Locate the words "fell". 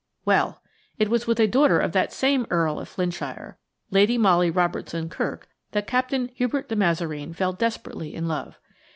7.35-7.53